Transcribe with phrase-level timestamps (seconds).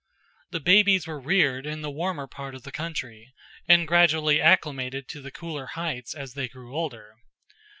[0.49, 3.35] The babies were reared in the warmer part of the country,
[3.67, 7.17] and gradually acclimated to the cooler heights as they grew older.